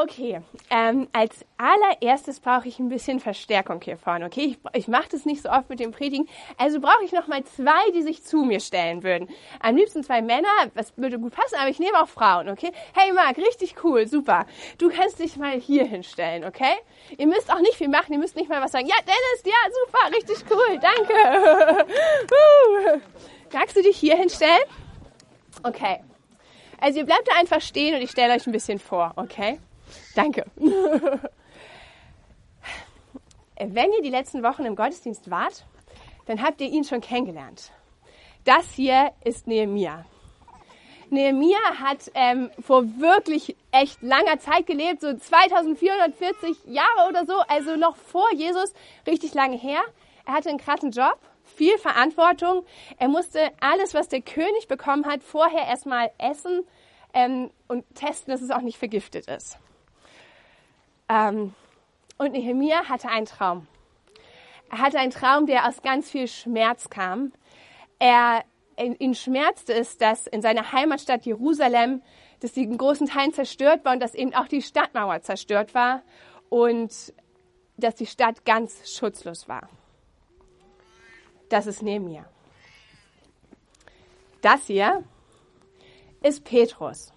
[0.00, 4.26] Okay, ähm, als allererstes brauche ich ein bisschen Verstärkung hier vorne.
[4.26, 6.28] Okay, ich, ich mache das nicht so oft mit dem Predigen.
[6.56, 9.28] Also brauche ich noch mal zwei, die sich zu mir stellen würden.
[9.58, 12.48] Am liebsten zwei Männer, das würde gut passen, aber ich nehme auch Frauen.
[12.48, 12.70] Okay?
[12.94, 14.46] Hey Marc, richtig cool, super.
[14.78, 16.76] Du kannst dich mal hier hinstellen, okay?
[17.16, 18.86] Ihr müsst auch nicht viel machen, ihr müsst nicht mal was sagen.
[18.86, 21.86] Ja, Dennis, ja, super, richtig cool, danke.
[23.52, 24.62] Magst du dich hier hinstellen?
[25.64, 26.04] Okay.
[26.80, 29.58] Also ihr bleibt da einfach stehen und ich stelle euch ein bisschen vor, okay?
[30.14, 30.44] Danke.
[33.60, 35.66] Wenn ihr die letzten Wochen im Gottesdienst wart,
[36.26, 37.72] dann habt ihr ihn schon kennengelernt.
[38.44, 40.04] Das hier ist Nehemia.
[41.10, 47.76] Nehemia hat ähm, vor wirklich echt langer Zeit gelebt, so 2440 Jahre oder so, also
[47.76, 48.72] noch vor Jesus,
[49.06, 49.80] richtig lange her.
[50.26, 52.64] Er hatte einen krassen Job, viel Verantwortung.
[52.98, 56.66] Er musste alles, was der König bekommen hat, vorher erstmal essen
[57.14, 59.58] ähm, und testen, dass es auch nicht vergiftet ist.
[61.08, 61.54] Ähm,
[62.18, 63.66] und Nehemia hatte einen Traum.
[64.70, 67.32] Er hatte einen Traum, der aus ganz viel Schmerz kam.
[67.98, 68.44] Er,
[68.76, 72.02] ihn schmerzte es, dass in seiner Heimatstadt Jerusalem,
[72.40, 76.02] dass sie in großen Teilen zerstört war und dass eben auch die Stadtmauer zerstört war
[76.48, 76.92] und
[77.76, 79.68] dass die Stadt ganz schutzlos war.
[81.48, 82.26] Das ist Nehemia.
[84.42, 85.02] Das hier
[86.22, 87.12] ist Petrus.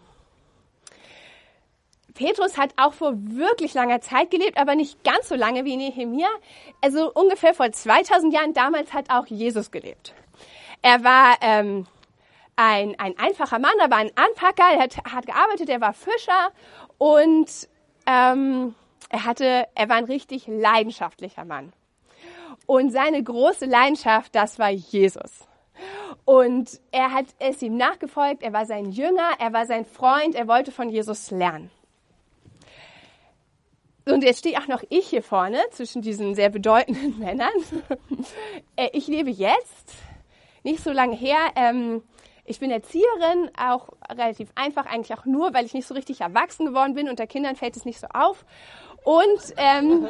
[2.14, 6.28] Petrus hat auch vor wirklich langer Zeit gelebt, aber nicht ganz so lange wie Nehemia.
[6.81, 8.53] Also ungefähr vor 2000 Jahren.
[8.53, 10.14] Damals hat auch Jesus gelebt.
[10.81, 11.88] Er war ähm,
[12.56, 16.52] ein, ein einfacher Mann, er war ein Anpacker, er hat, hat gearbeitet, er war Fischer
[16.98, 17.70] und
[18.06, 18.75] ähm,
[19.09, 21.73] er, hatte, er war ein richtig leidenschaftlicher Mann.
[22.66, 25.48] Und seine große Leidenschaft, das war Jesus.
[26.25, 30.48] Und er hat es ihm nachgefolgt, er war sein Jünger, er war sein Freund, er
[30.48, 31.72] wollte von Jesus lernen.
[34.05, 37.52] Und jetzt stehe auch noch ich hier vorne zwischen diesen sehr bedeutenden Männern.
[38.75, 39.94] Äh, ich lebe jetzt,
[40.63, 41.38] nicht so lange her.
[41.56, 42.03] Ähm,
[42.45, 46.66] ich bin Erzieherin, auch relativ einfach, eigentlich auch nur, weil ich nicht so richtig erwachsen
[46.66, 47.09] geworden bin.
[47.09, 48.45] Unter Kindern fällt es nicht so auf.
[49.03, 50.07] Und ähm,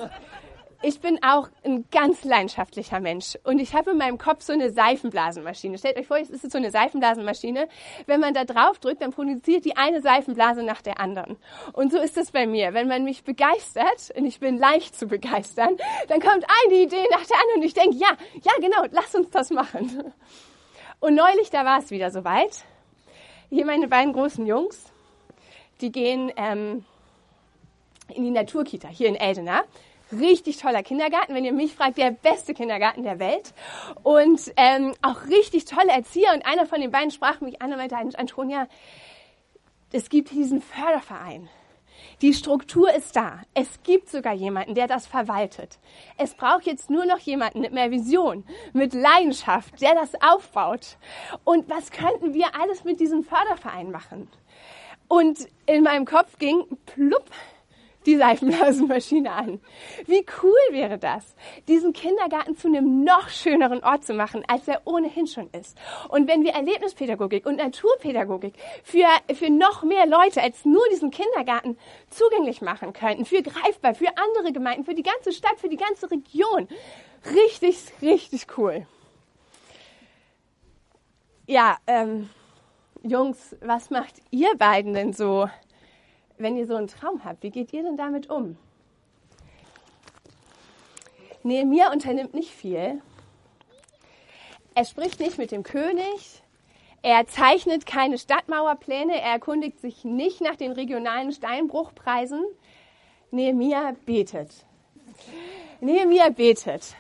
[0.84, 4.72] ich bin auch ein ganz leidenschaftlicher Mensch und ich habe in meinem Kopf so eine
[4.72, 5.78] Seifenblasenmaschine.
[5.78, 7.68] Stellt euch vor, es ist so eine Seifenblasenmaschine.
[8.08, 11.38] Wenn man da drauf drückt, dann produziert die eine Seifenblase nach der anderen.
[11.74, 12.74] Und so ist es bei mir.
[12.74, 15.78] Wenn man mich begeistert, und ich bin leicht zu begeistern,
[16.08, 18.10] dann kommt eine Idee nach der anderen und ich denke, ja,
[18.44, 20.14] ja genau, lass uns das machen.
[21.00, 22.64] Und neulich, da war es wieder soweit.
[23.50, 24.86] Hier meine beiden großen Jungs,
[25.82, 26.86] die gehen ähm,
[28.10, 29.64] in die Naturkita hier in Eldena
[30.14, 33.54] richtig toller Kindergarten, wenn ihr mich fragt, der beste Kindergarten der Welt.
[34.04, 36.34] Und ähm, auch richtig tolle Erzieher.
[36.34, 38.68] Und einer von den beiden sprach mich an und meinte, Antonia,
[39.92, 41.50] es gibt diesen Förderverein.
[42.22, 43.42] Die Struktur ist da.
[43.54, 45.80] Es gibt sogar jemanden, der das verwaltet.
[46.18, 48.44] Es braucht jetzt nur noch jemanden mit mehr Vision,
[48.74, 50.98] mit Leidenschaft, der das aufbaut.
[51.44, 54.28] Und was könnten wir alles mit diesem Förderverein machen?
[55.08, 57.26] Und in meinem Kopf ging plupp
[58.06, 59.62] die Seifenblasenmaschine an.
[60.06, 61.36] Wie cool wäre das,
[61.68, 65.78] diesen Kindergarten zu einem noch schöneren Ort zu machen, als er ohnehin schon ist.
[66.10, 68.54] Und wenn wir Erlebnispädagogik und Naturpädagogik
[68.84, 71.78] für, für noch mehr Leute als nur diesen Kindergarten
[72.10, 76.10] zugänglich machen könnten, für greifbar, für andere Gemeinden, für die ganze Stadt, für die ganze
[76.10, 76.68] Region.
[77.26, 78.88] Richtig, richtig cool.
[81.48, 82.30] Ja, ähm,
[83.04, 85.50] Jungs, was macht ihr beiden denn so
[86.42, 88.58] wenn ihr so einen Traum habt, wie geht ihr denn damit um?
[91.44, 93.02] Nehemiah unternimmt nicht viel.
[94.76, 96.44] Er spricht nicht mit dem König.
[97.02, 99.20] Er zeichnet keine Stadtmauerpläne.
[99.20, 102.44] Er erkundigt sich nicht nach den regionalen Steinbruchpreisen.
[103.32, 104.66] Nehemiah betet.
[105.80, 106.96] Nehemiah betet.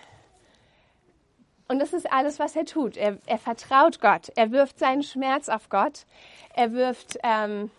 [1.67, 2.97] Und das ist alles, was er tut.
[2.97, 4.29] Er, er vertraut Gott.
[4.35, 6.05] Er wirft seinen Schmerz auf Gott.
[6.53, 7.69] Er wirft ähm,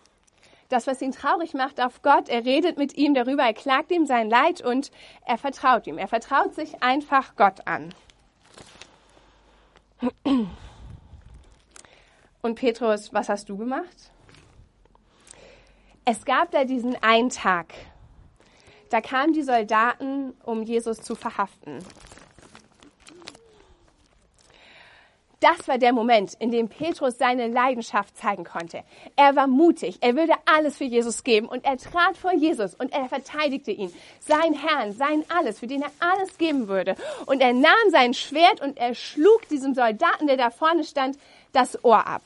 [0.73, 2.29] das, was ihn traurig macht, auf Gott.
[2.29, 4.91] Er redet mit ihm darüber, er klagt ihm sein Leid und
[5.25, 5.99] er vertraut ihm.
[5.99, 7.95] Er vertraut sich einfach Gott an.
[12.43, 14.11] Und Petrus, was hast du gemacht?
[16.05, 17.73] Es gab da diesen einen Tag.
[18.91, 21.79] Da kamen die Soldaten, um Jesus zu verhaften.
[25.43, 28.85] Das war der Moment, in dem Petrus seine Leidenschaft zeigen konnte.
[29.17, 32.93] Er war mutig, er würde alles für Jesus geben und er trat vor Jesus und
[32.93, 36.95] er verteidigte ihn, sein Herrn, sein Alles, für den er alles geben würde.
[37.27, 41.19] Und er nahm sein Schwert und er schlug diesem Soldaten, der da vorne stand,
[41.51, 42.23] das Ohr ab.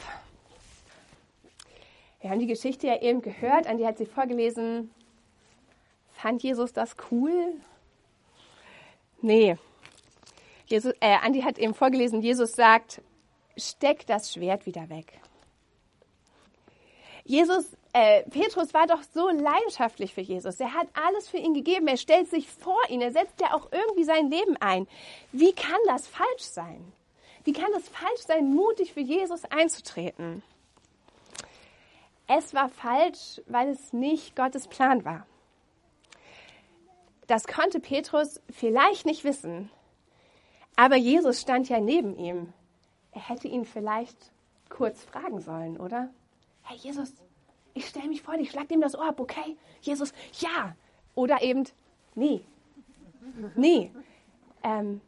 [2.21, 4.91] Wir haben die Geschichte ja eben gehört, Andi hat sie vorgelesen.
[6.13, 7.55] Fand Jesus das cool?
[9.23, 9.57] Nee.
[10.67, 13.01] Jesus, äh, Andi hat eben vorgelesen, Jesus sagt,
[13.57, 15.21] steck das Schwert wieder weg.
[17.25, 20.61] Jesus, äh, Petrus war doch so leidenschaftlich für Jesus.
[20.61, 21.89] Er hat alles für ihn gegeben.
[21.89, 23.01] Er stellt sich vor ihn.
[23.01, 24.87] Er setzt ja auch irgendwie sein Leben ein.
[25.33, 26.93] Wie kann das falsch sein?
[27.43, 30.43] Wie kann es falsch sein, mutig für Jesus einzutreten?
[32.29, 35.27] Es war falsch, weil es nicht Gottes Plan war.
[37.29, 39.71] Das konnte Petrus vielleicht nicht wissen,
[40.77, 42.53] aber Jesus stand ja neben ihm.
[43.13, 44.31] Er hätte ihn vielleicht
[44.69, 46.11] kurz fragen sollen, oder?
[46.63, 47.13] Hey Jesus,
[47.75, 49.57] ich stelle mich vor dich, schlag ihm das Ohr ab, okay?
[49.81, 50.77] Jesus, ja.
[51.15, 51.65] Oder eben,
[52.15, 52.43] nee,
[53.55, 53.91] nee,
[54.63, 55.01] ähm,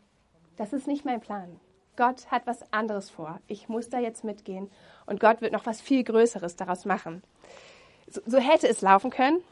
[0.57, 1.61] das ist nicht mein Plan.
[1.97, 3.41] Gott hat was anderes vor.
[3.49, 4.71] Ich muss da jetzt mitgehen
[5.07, 7.23] und Gott wird noch was viel Größeres daraus machen.
[8.09, 9.43] So, so hätte es laufen können.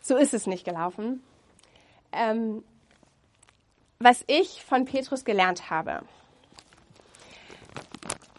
[0.00, 1.22] So ist es nicht gelaufen.
[2.12, 2.64] Ähm,
[4.00, 6.02] was ich von Petrus gelernt habe.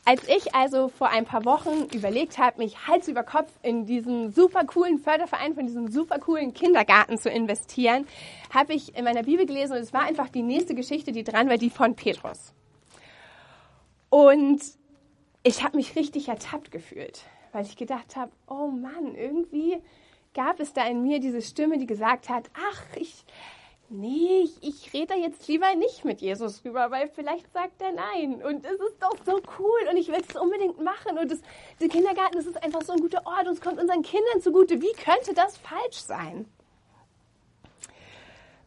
[0.05, 4.31] Als ich also vor ein paar Wochen überlegt habe, mich Hals über Kopf in diesen
[4.31, 8.07] super coolen Förderverein von diesem super coolen Kindergarten zu investieren,
[8.51, 11.49] habe ich in meiner Bibel gelesen und es war einfach die nächste Geschichte, die dran
[11.49, 12.53] war, die von Petrus.
[14.09, 14.61] Und
[15.43, 17.21] ich habe mich richtig ertappt gefühlt,
[17.51, 19.77] weil ich gedacht habe, oh Mann, irgendwie
[20.33, 23.25] gab es da in mir diese Stimme, die gesagt hat, ach, ich,
[23.89, 28.43] nee, ich, ich rede jetzt lieber nicht mit Jesus rüber, weil vielleicht sagt er nein.
[28.43, 31.17] Und es ist doch so cool und ich will es unbedingt machen.
[31.17, 31.41] Und das,
[31.79, 34.81] der Kindergarten, das ist einfach so ein guter Ort und es kommt unseren Kindern zugute.
[34.81, 36.45] Wie könnte das falsch sein?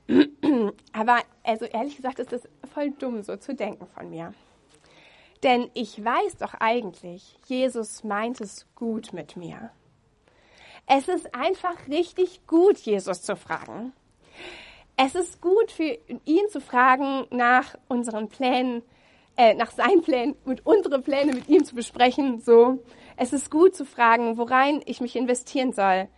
[0.92, 4.34] Aber also ehrlich gesagt ist das voll dumm, so zu denken von mir.
[5.42, 9.70] Denn ich weiß doch eigentlich, Jesus meint es gut mit mir.
[10.86, 13.92] Es ist einfach richtig gut, Jesus zu fragen.
[14.96, 18.82] Es ist gut für ihn zu fragen nach unseren Plänen,
[19.36, 22.40] äh, nach seinen Plänen und unsere Pläne mit ihm zu besprechen.
[22.40, 22.78] So,
[23.16, 26.08] es ist gut zu fragen, worein ich mich investieren soll.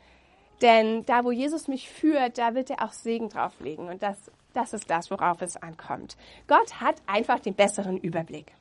[0.61, 3.89] Denn da, wo Jesus mich führt, da wird er auch Segen drauflegen.
[3.89, 6.17] Und das, das ist das, worauf es ankommt.
[6.47, 8.53] Gott hat einfach den besseren Überblick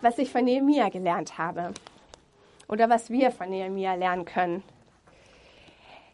[0.00, 1.72] was ich von Nehemia gelernt habe
[2.68, 4.62] oder was wir von Nehemia lernen können.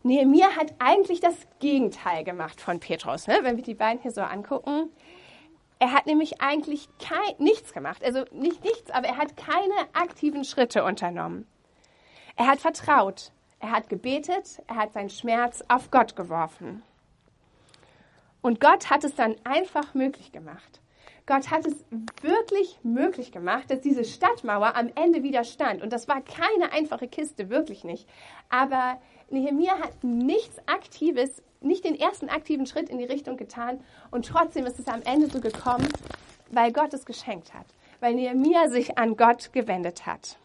[0.04, 3.38] Nehemia hat eigentlich das Gegenteil gemacht von Petrus, ne?
[3.40, 4.90] wenn wir die beiden hier so angucken.
[5.78, 10.44] Er hat nämlich eigentlich kein, nichts gemacht, also nicht nichts, aber er hat keine aktiven
[10.44, 11.46] Schritte unternommen.
[12.36, 16.82] Er hat vertraut, er hat gebetet, er hat seinen Schmerz auf Gott geworfen.
[18.42, 20.80] Und Gott hat es dann einfach möglich gemacht.
[21.26, 21.74] Gott hat es
[22.20, 25.82] wirklich möglich gemacht, dass diese Stadtmauer am Ende wieder stand.
[25.82, 28.06] Und das war keine einfache Kiste, wirklich nicht.
[28.50, 29.00] Aber
[29.30, 33.82] Nehemiah hat nichts Aktives, nicht den ersten aktiven Schritt in die Richtung getan.
[34.10, 35.88] Und trotzdem ist es am Ende so gekommen,
[36.50, 37.66] weil Gott es geschenkt hat.
[38.00, 40.36] Weil Nehemiah sich an Gott gewendet hat.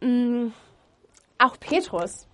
[0.00, 0.48] Mm,
[1.38, 2.28] auch Petrus.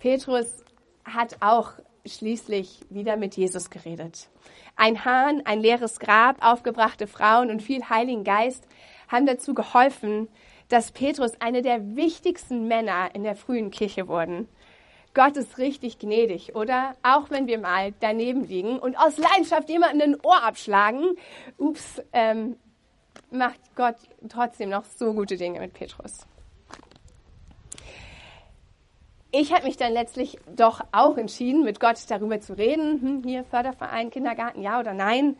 [0.00, 0.62] Petrus
[1.06, 1.72] hat auch
[2.06, 4.28] schließlich wieder mit Jesus geredet.
[4.76, 8.66] Ein Hahn, ein leeres Grab, aufgebrachte Frauen und viel Heiligen Geist
[9.08, 10.28] haben dazu geholfen,
[10.68, 14.48] dass Petrus eine der wichtigsten Männer in der frühen Kirche wurden.
[15.14, 16.96] Gott ist richtig gnädig, oder?
[17.02, 21.16] Auch wenn wir mal daneben liegen und aus Leidenschaft jemanden ein Ohr abschlagen,
[21.56, 22.56] ups, ähm,
[23.30, 23.96] macht Gott
[24.28, 26.26] trotzdem noch so gute Dinge mit Petrus
[29.36, 33.00] ich habe mich dann letztlich doch auch entschieden, mit Gott darüber zu reden.
[33.00, 35.36] Hm, hier Förderverein, Kindergarten, ja oder nein.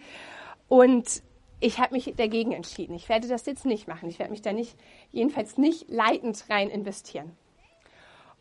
[0.68, 1.22] Und
[1.60, 2.94] ich habe mich dagegen entschieden.
[2.94, 4.08] Ich werde das jetzt nicht machen.
[4.08, 4.76] Ich werde mich da nicht,
[5.12, 7.36] jedenfalls nicht leitend rein investieren.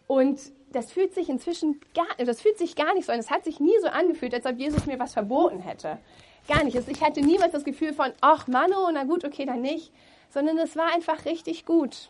[0.07, 0.39] Und
[0.71, 3.19] das fühlt sich inzwischen gar, das fühlt sich gar nicht so an.
[3.19, 5.99] Es hat sich nie so angefühlt, als ob Jesus mir was verboten hätte.
[6.47, 6.75] Gar nicht.
[6.75, 9.93] Also ich hatte niemals das Gefühl von, ach Mano, na gut, okay, dann nicht.
[10.29, 12.09] Sondern es war einfach richtig gut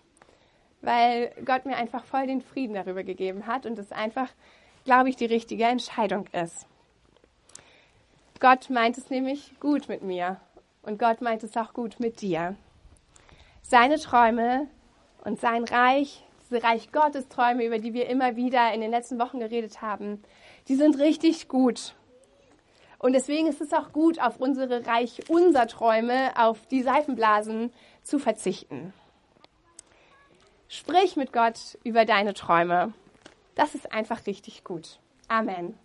[0.83, 4.29] weil Gott mir einfach voll den Frieden darüber gegeben hat und es einfach,
[4.85, 6.67] glaube ich, die richtige Entscheidung ist.
[8.39, 10.39] Gott meint es nämlich gut mit mir
[10.83, 12.55] und Gott meint es auch gut mit dir.
[13.61, 14.67] Seine Träume
[15.23, 19.17] und sein Reich, diese Reich Gottes Träume, über die wir immer wieder in den letzten
[19.19, 20.21] Wochen geredet haben,
[20.67, 21.95] die sind richtig gut.
[22.99, 27.71] Und deswegen ist es auch gut, auf unsere Reich unser Träume, auf die Seifenblasen
[28.03, 28.93] zu verzichten.
[30.75, 32.93] Sprich mit Gott über deine Träume.
[33.53, 34.97] Das ist einfach richtig gut.
[35.27, 35.77] Amen.